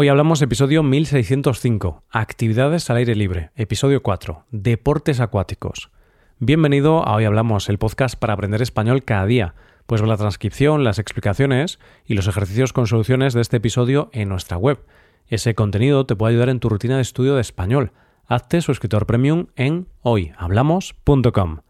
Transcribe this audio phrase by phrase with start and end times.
[0.00, 5.90] Hoy hablamos episodio 1605, Actividades al aire libre, episodio 4, Deportes acuáticos.
[6.38, 9.56] Bienvenido a Hoy Hablamos, el podcast para aprender español cada día.
[9.88, 14.56] Ver la transcripción, las explicaciones y los ejercicios con soluciones de este episodio en nuestra
[14.56, 14.78] web.
[15.26, 17.90] Ese contenido te puede ayudar en tu rutina de estudio de español.
[18.28, 21.62] Hazte suscriptor premium en hoyhablamos.com.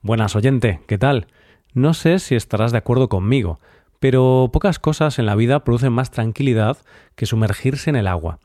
[0.00, 1.26] Buenas oyente, ¿qué tal?
[1.74, 3.60] No sé si estarás de acuerdo conmigo,
[4.04, 6.76] pero pocas cosas en la vida producen más tranquilidad
[7.14, 8.38] que sumergirse en el agua.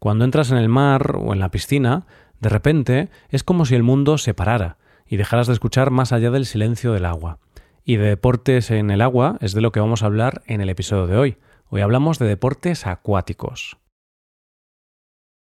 [0.00, 2.08] Cuando entras en el mar o en la piscina,
[2.40, 6.32] de repente es como si el mundo se parara y dejaras de escuchar más allá
[6.32, 7.38] del silencio del agua.
[7.84, 10.70] Y de deportes en el agua es de lo que vamos a hablar en el
[10.70, 11.36] episodio de hoy.
[11.68, 13.78] Hoy hablamos de deportes acuáticos.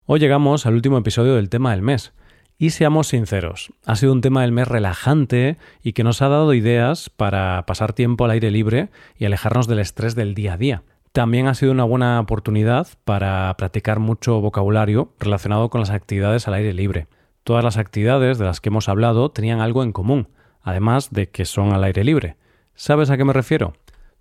[0.04, 2.12] Hoy llegamos al último episodio del tema del mes,
[2.58, 6.54] y seamos sinceros, ha sido un tema del mes relajante y que nos ha dado
[6.54, 10.82] ideas para pasar tiempo al aire libre y alejarnos del estrés del día a día.
[11.12, 16.54] También ha sido una buena oportunidad para practicar mucho vocabulario relacionado con las actividades al
[16.54, 17.06] aire libre.
[17.44, 20.28] Todas las actividades de las que hemos hablado tenían algo en común,
[20.62, 22.36] además de que son al aire libre.
[22.74, 23.74] ¿Sabes a qué me refiero?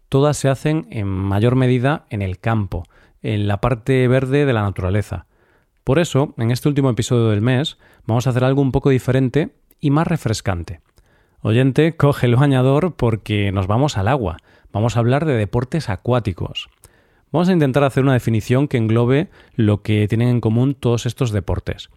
[0.09, 2.83] Todas se hacen en mayor medida en el campo,
[3.23, 5.25] en la parte verde de la naturaleza.
[5.83, 9.53] Por eso, en este último episodio del mes, vamos a hacer algo un poco diferente
[9.81, 10.79] y más refrescante.
[11.41, 14.37] Oyente, coge el bañador porque nos vamos al agua.
[14.71, 16.69] Vamos a hablar de deportes acuáticos.
[17.33, 21.31] Vamos a intentar hacer una definición que englobe lo que tienen en común todos estos
[21.31, 21.89] deportes.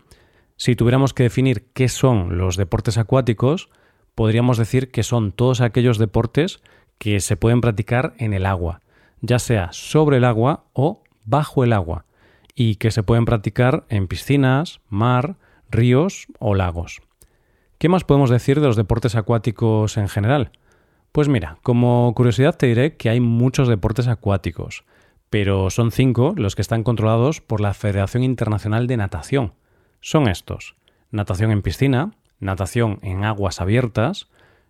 [0.56, 3.68] Si tuviéramos que definir qué son los deportes acuáticos,
[4.16, 6.60] podríamos decir que son todos aquellos deportes
[6.98, 8.80] que se pueden practicar en el agua,
[9.20, 12.06] ya sea sobre el agua o bajo el agua,
[12.56, 15.36] y que se pueden practicar en piscinas, mar,
[15.70, 17.02] ríos o lagos.
[17.78, 20.50] ¿Qué más podemos decir de los deportes acuáticos en general?
[21.12, 24.84] Pues mira, como curiosidad te diré que hay muchos deportes acuáticos,
[25.28, 29.52] pero son cinco los que están controlados por la Federación Internacional de Natación.
[30.00, 30.76] Son estos:
[31.10, 34.28] natación en piscina, natación en aguas abiertas,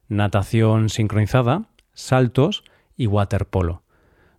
[0.08, 2.64] natación sincronizada, saltos
[2.96, 3.82] y waterpolo.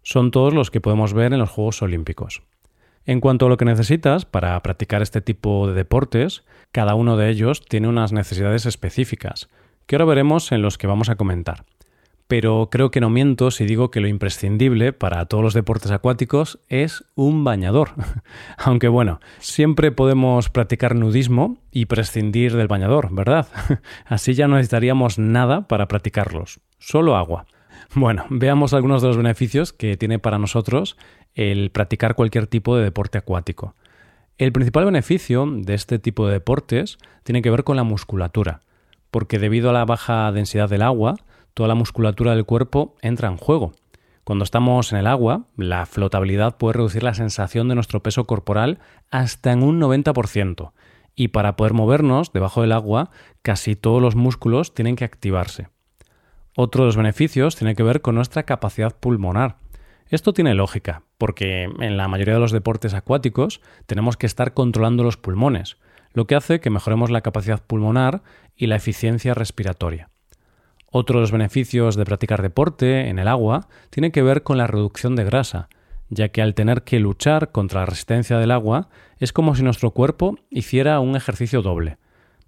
[0.01, 2.41] Son todos los que podemos ver en los Juegos Olímpicos.
[3.07, 7.29] En cuanto a lo que necesitas para practicar este tipo de deportes, cada uno de
[7.29, 9.47] ellos tiene unas necesidades específicas,
[9.85, 11.63] que ahora veremos en los que vamos a comentar.
[12.27, 16.59] Pero creo que no miento si digo que lo imprescindible para todos los deportes acuáticos
[16.67, 17.91] es un bañador.
[18.57, 23.47] Aunque bueno, siempre podemos practicar nudismo y prescindir del bañador, ¿verdad?
[24.05, 27.45] Así ya no necesitaríamos nada para practicarlos, solo agua.
[27.95, 30.97] Bueno, veamos algunos de los beneficios que tiene para nosotros
[31.37, 33.75] el practicar cualquier tipo de deporte acuático.
[34.39, 38.61] El principal beneficio de este tipo de deportes tiene que ver con la musculatura,
[39.11, 41.15] porque debido a la baja densidad del agua,
[41.53, 43.73] toda la musculatura del cuerpo entra en juego.
[44.23, 48.79] Cuando estamos en el agua, la flotabilidad puede reducir la sensación de nuestro peso corporal
[49.11, 50.71] hasta en un 90%,
[51.15, 53.11] y para poder movernos debajo del agua,
[53.43, 55.69] casi todos los músculos tienen que activarse.
[56.55, 59.57] Otro de los beneficios tiene que ver con nuestra capacidad pulmonar.
[60.09, 65.03] Esto tiene lógica, porque en la mayoría de los deportes acuáticos tenemos que estar controlando
[65.03, 65.77] los pulmones,
[66.13, 68.23] lo que hace que mejoremos la capacidad pulmonar
[68.55, 70.09] y la eficiencia respiratoria.
[70.89, 74.67] Otro de los beneficios de practicar deporte en el agua tiene que ver con la
[74.67, 75.67] reducción de grasa,
[76.09, 78.87] ya que al tener que luchar contra la resistencia del agua
[79.19, 81.97] es como si nuestro cuerpo hiciera un ejercicio doble.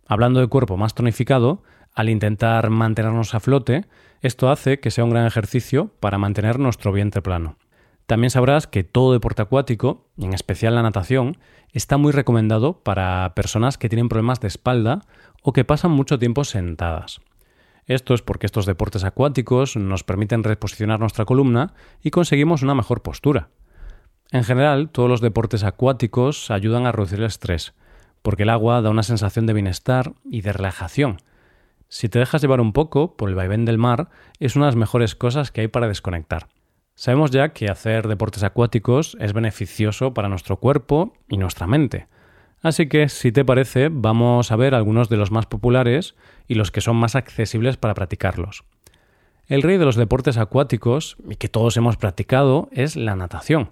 [0.08, 1.62] Hablando de cuerpo más tonificado,
[1.94, 3.86] al intentar mantenernos a flote,
[4.22, 7.58] esto hace que sea un gran ejercicio para mantener nuestro vientre plano.
[8.06, 11.38] También sabrás que todo deporte acuático, en especial la natación,
[11.72, 15.02] está muy recomendado para personas que tienen problemas de espalda
[15.44, 17.22] o que pasan mucho tiempo sentadas.
[17.86, 21.74] Esto es porque estos deportes acuáticos nos permiten reposicionar nuestra columna
[22.04, 23.50] y conseguimos una mejor postura.
[24.32, 27.74] En general, todos los deportes acuáticos ayudan a reducir el estrés,
[28.22, 31.18] porque el agua da una sensación de bienestar y de relajación,
[31.90, 34.76] si te dejas llevar un poco por el vaivén del mar, es una de las
[34.76, 36.48] mejores cosas que hay para desconectar.
[36.94, 42.08] Sabemos ya que hacer deportes acuáticos es beneficioso para nuestro cuerpo y nuestra mente.
[42.62, 46.16] Así que, si te parece, vamos a ver algunos de los más populares
[46.48, 48.66] y los que son más accesibles para practicarlos.
[49.48, 53.72] El rey de los deportes acuáticos, y que todos hemos practicado, es la natación.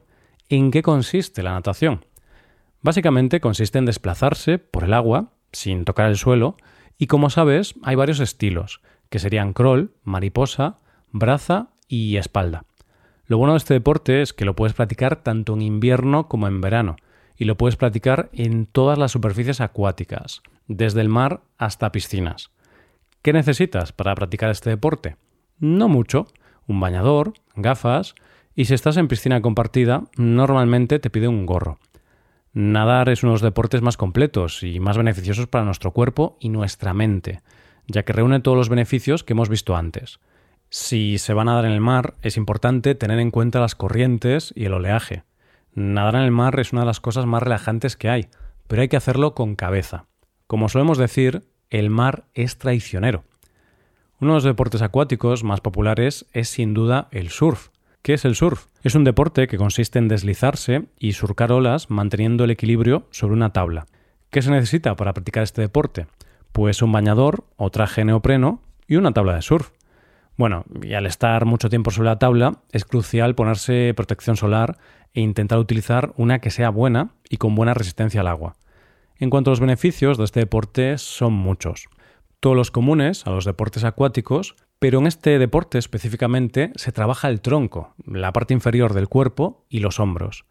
[0.50, 2.06] ¿En qué consiste la natación?
[2.81, 6.56] Básicamente consiste en desplazarse por el agua, sin tocar el suelo,
[6.97, 10.79] y como sabes, hay varios estilos, que serían crawl, mariposa,
[11.11, 12.65] braza y espalda.
[13.25, 16.61] Lo bueno de este deporte es que lo puedes practicar tanto en invierno como en
[16.61, 16.95] verano,
[17.38, 22.51] y lo puedes practicar en todas las superficies acuáticas, desde el mar hasta piscinas.
[23.21, 25.17] ¿Qué necesitas para practicar este deporte?
[25.59, 26.27] No mucho,
[26.67, 28.15] un bañador, gafas
[28.55, 31.77] Y si estás en piscina compartida, normalmente te pide un gorro.
[32.59, 36.50] Nadar es uno de los deportes más completos y más beneficiosos para nuestro cuerpo y
[36.50, 37.42] nuestra mente,
[37.86, 40.19] ya que reúne todos los beneficios que hemos visto antes.
[40.71, 44.54] Si se va a nadar en el mar, es importante tener en cuenta las corrientes
[44.56, 45.24] y el oleaje.
[45.75, 48.27] Nadar en el mar es una de las cosas más relajantes que hay,
[48.65, 50.07] pero hay que hacerlo con cabeza.
[50.48, 53.24] Como solemos decir, el mar es traicionero.
[54.19, 57.69] Uno de los deportes acuáticos más populares es sin duda el surf.
[58.07, 58.68] ¿Qué es el surf?
[58.83, 63.51] Es un deporte que consiste en deslizarse y surcar olas manteniendo el equilibrio sobre una
[63.51, 63.86] tabla.
[64.30, 66.07] ¿Qué se necesita para practicar este deporte?
[66.54, 69.71] Pues un bañador o traje neopreno y una tabla de surf.
[70.38, 74.77] Bueno, y al estar mucho tiempo sobre la tabla, es crucial ponerse protección solar
[75.13, 78.56] e intentar utilizar una que sea buena y con buena resistencia al agua.
[79.18, 81.89] En cuanto a los beneficios de este deporte, son muchos
[82.39, 87.41] todos los comunes a los deportes acuáticos, pero en este deporte específicamente se trabaja el
[87.41, 90.45] tronco, la parte inferior del cuerpo y los hombros.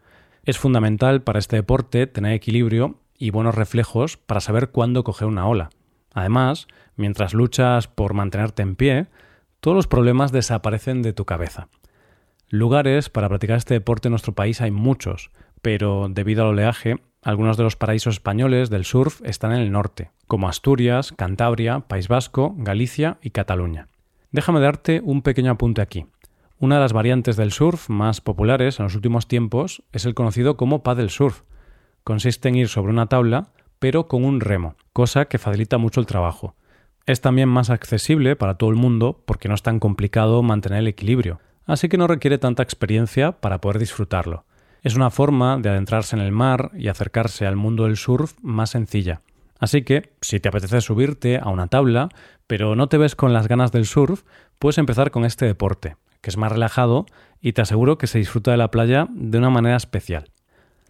[0.44, 5.46] Es fundamental para este deporte tener equilibrio y buenos reflejos para saber cuándo coger una
[5.46, 5.70] ola.
[6.12, 9.06] Además, mientras luchas por mantenerte en pie,
[9.60, 11.68] todos los problemas desaparecen de tu cabeza.
[12.48, 15.30] Lugares para practicar este deporte en nuestro país hay muchos,
[15.62, 20.12] pero debido al oleaje algunos de los paraísos españoles del surf están en el norte,
[20.28, 23.88] como Asturias, Cantabria, País Vasco, Galicia y Cataluña.
[24.32, 26.06] Déjame darte un pequeño apunte aquí.
[26.58, 30.56] Una de las variantes del surf más populares en los últimos tiempos es el conocido
[30.56, 31.42] como paddle surf.
[32.02, 36.06] Consiste en ir sobre una tabla, pero con un remo, cosa que facilita mucho el
[36.06, 36.54] trabajo.
[37.04, 40.88] Es también más accesible para todo el mundo porque no es tan complicado mantener el
[40.88, 44.44] equilibrio, así que no requiere tanta experiencia para poder disfrutarlo.
[44.82, 48.70] Es una forma de adentrarse en el mar y acercarse al mundo del surf más
[48.70, 49.20] sencilla.
[49.58, 52.08] Así que, si te apetece subirte a una tabla,
[52.46, 54.22] pero no te ves con las ganas del surf,
[54.58, 57.06] puedes empezar con este deporte, que es más relajado
[57.40, 60.30] y te aseguro que se disfruta de la playa de una manera especial.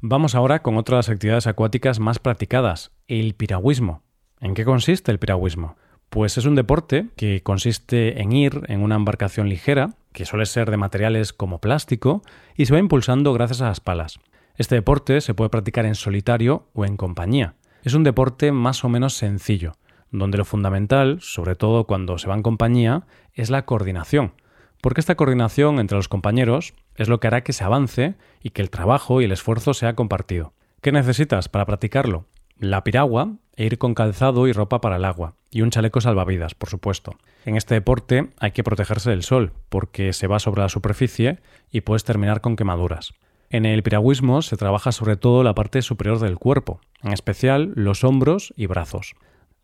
[0.01, 4.03] Vamos ahora con otra de las actividades acuáticas más practicadas, el piragüismo.
[4.41, 5.77] ¿En qué consiste el piragüismo?
[6.11, 10.71] Pues es un deporte que consiste en ir en una embarcación ligera, que suele ser
[10.71, 12.23] de materiales como plástico,
[12.57, 14.19] y se va impulsando gracias a las palas.
[14.57, 17.55] Este deporte se puede practicar en solitario o en compañía.
[17.87, 19.75] Es un deporte más o menos sencillo,
[20.11, 24.33] donde lo fundamental, sobre todo cuando se va en compañía, es la coordinación,
[24.81, 28.61] porque esta coordinación entre los compañeros es lo que hará que se avance y que
[28.61, 30.53] el trabajo y el esfuerzo sea compartido.
[30.81, 32.27] ¿Qué necesitas para practicarlo?
[32.59, 36.57] La piragua e ir con calzado y ropa para el agua, y un chaleco salvavidas,
[36.57, 37.13] por supuesto.
[37.45, 41.39] En este deporte hay que protegerse del sol, porque se va sobre la superficie
[41.71, 43.15] y puedes terminar con quemaduras.
[43.51, 48.03] En el piragüismo se trabaja sobre todo la parte superior del cuerpo, en especial los
[48.03, 49.15] hombros y brazos.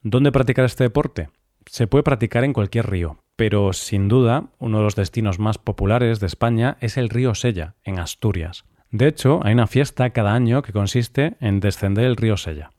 [0.02, 1.30] ¿Dónde practicar este deporte?
[1.66, 6.20] Se puede practicar en cualquier río, pero sin duda uno de los destinos más populares
[6.20, 8.64] de España es el río Sella, en Asturias.
[8.90, 12.70] De hecho, hay una fiesta cada año que consiste en descender el río Sella.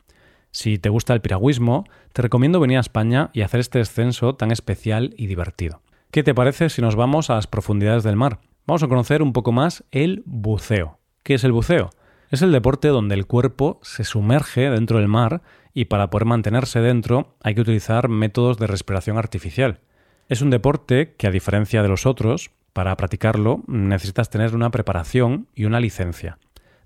[0.51, 4.51] Si te gusta el piragüismo, te recomiendo venir a España y hacer este descenso tan
[4.51, 5.81] especial y divertido.
[6.11, 8.39] ¿Qué te parece si nos vamos a las profundidades del mar?
[8.65, 10.97] Vamos a conocer un poco más el buceo.
[11.21, 11.89] ¿Qué es el buceo?
[12.29, 15.41] Es el deporte donde el cuerpo se sumerge dentro del mar
[15.73, 19.81] y para poder mantenerse dentro hay que utilizar métodos de respiración artificial.
[20.29, 25.49] Es un deporte que, a diferencia de los otros, para practicarlo necesitas tener una preparación
[25.53, 26.39] y una licencia.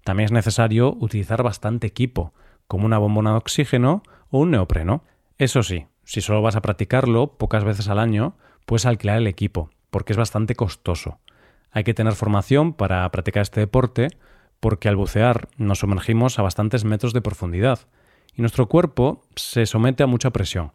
[0.04, 2.34] También es necesario utilizar bastante equipo,
[2.68, 5.04] como una bombona de oxígeno o un neopreno.
[5.38, 8.36] Eso sí, si solo vas a practicarlo pocas veces al año,
[8.66, 11.20] puedes alquilar el equipo, porque es bastante costoso.
[11.72, 14.10] Hay que tener formación para practicar este deporte,
[14.60, 17.80] porque al bucear nos sumergimos a bastantes metros de profundidad,
[18.34, 20.72] y nuestro cuerpo se somete a mucha presión.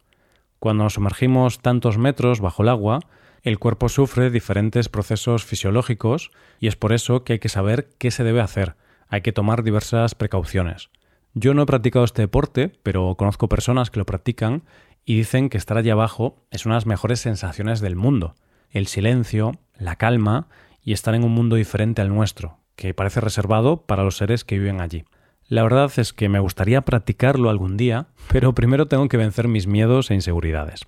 [0.59, 2.99] Cuando nos sumergimos tantos metros bajo el agua,
[3.41, 6.31] el cuerpo sufre diferentes procesos fisiológicos
[6.61, 8.75] y es por eso que hay que saber qué se debe hacer.
[9.09, 10.89] Hay que tomar diversas precauciones.
[11.33, 14.63] Yo no he practicado este deporte, pero conozco personas que lo practican
[15.03, 18.35] y dicen que estar allí abajo es una de las mejores sensaciones del mundo.
[18.69, 20.47] El silencio, la calma
[20.83, 24.59] y estar en un mundo diferente al nuestro, que parece reservado para los seres que
[24.59, 25.05] viven allí.
[25.47, 29.67] La verdad es que me gustaría practicarlo algún día, pero primero tengo que vencer mis
[29.67, 30.81] miedos e inseguridades.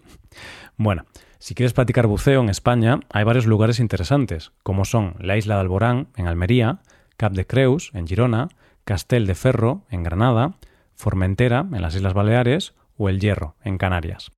[0.78, 1.06] Bueno,
[1.40, 5.62] si quieres practicar buceo en España, hay varios lugares interesantes, como son la isla de
[5.62, 6.80] Alborán, en Almería,
[7.18, 8.50] Cap de Creus, en Girona,
[8.84, 10.56] Castel de Ferro, en Granada,
[10.96, 14.32] Formentera, en las Islas Baleares, o El Hierro, en Canarias.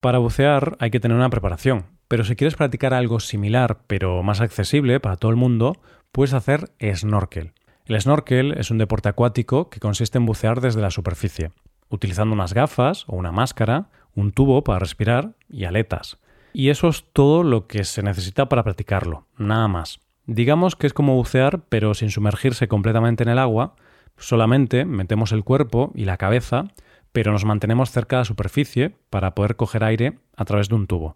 [0.00, 4.42] Para bucear hay que tener una preparación, pero si quieres practicar algo similar pero más
[4.42, 5.78] accesible para todo el mundo,
[6.12, 7.52] puedes hacer snorkel.
[7.86, 11.52] El snorkel es un deporte acuático que consiste en bucear desde la superficie,
[11.88, 16.18] utilizando unas gafas o una máscara, un tubo para respirar y aletas.
[16.52, 20.00] Y eso es todo lo que se necesita para practicarlo, nada más.
[20.26, 23.74] Digamos que es como bucear, pero sin sumergirse completamente en el agua,
[24.18, 26.64] solamente metemos el cuerpo y la cabeza,
[27.12, 30.86] pero nos mantenemos cerca de la superficie para poder coger aire a través de un
[30.86, 31.14] tubo.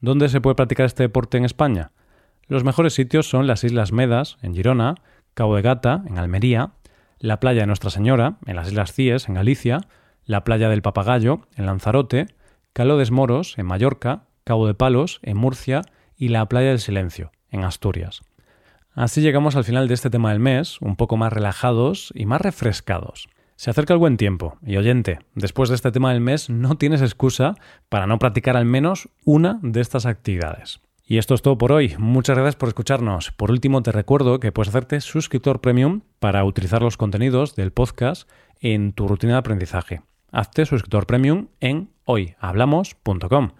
[0.00, 1.90] ¿Dónde se puede practicar este deporte en España?
[2.46, 4.94] Los mejores sitios son las Islas Medas, en Girona,
[5.34, 6.72] Cabo de Gata, en Almería,
[7.18, 9.80] la playa de Nuestra Señora, en las Islas Cíes, en Galicia,
[10.24, 12.26] la playa del Papagayo, en Lanzarote,
[12.72, 15.82] Calo de Moros, en Mallorca, Cabo de Palos, en Murcia,
[16.16, 18.22] y la playa del Silencio, en Asturias.
[18.92, 22.40] Así llegamos al final de este tema del mes, un poco más relajados y más
[22.40, 23.28] refrescados.
[23.58, 27.02] Se acerca el buen tiempo, y oyente, después de este tema del mes no tienes
[27.02, 27.56] excusa
[27.88, 30.78] para no practicar al menos una de estas actividades.
[31.04, 31.96] Y esto es todo por hoy.
[31.98, 33.32] Muchas gracias por escucharnos.
[33.32, 38.30] Por último, te recuerdo que puedes hacerte suscriptor premium para utilizar los contenidos del podcast
[38.60, 40.02] en tu rutina de aprendizaje.
[40.30, 43.50] Hazte suscriptor premium en hoyhablamos.com.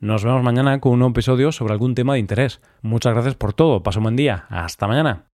[0.00, 2.60] Nos vemos mañana con un nuevo episodio sobre algún tema de interés.
[2.82, 3.82] Muchas gracias por todo.
[3.82, 4.44] Paso un buen día.
[4.50, 5.30] Hasta mañana.